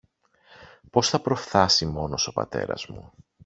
[0.89, 3.11] πώς θα προφθάσει μόνος ο πατέρας μου